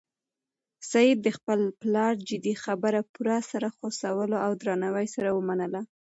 [0.89, 5.81] سعید د خپل پلار جدي خبره په پوره سر خوځولو او درناوي سره ومنله.